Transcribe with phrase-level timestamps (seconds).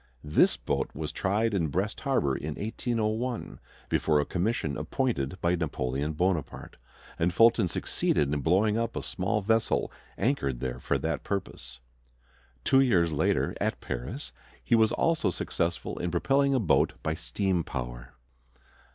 [0.23, 6.13] This boat was tried in Brest Harbor in 1801, before a commission appointed by Napoleon
[6.13, 6.77] Bonaparte,
[7.19, 11.77] and Fulton succeeded in blowing up a small vessel anchored there for that purpose.
[12.63, 14.31] Two years later, at Paris,
[14.63, 18.15] he was also successful in propelling a boat by steam power.